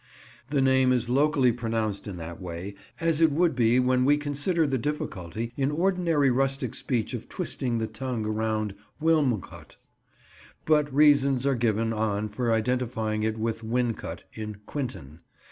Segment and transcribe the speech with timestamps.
[0.49, 4.65] The name is locally pronounced in that way, as it would be when we consider
[4.65, 9.75] the difficulty in ordinary rustic speech of twisting the tongue round "Wilmcote."
[10.65, 12.35] But reasons are given on p.
[12.35, 15.19] 169 for identifying it with Wincot in Quinton.